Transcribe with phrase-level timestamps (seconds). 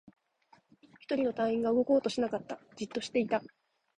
[0.99, 2.59] 一人の隊員が動こうとしなかった。
[2.75, 3.43] じっとしていた。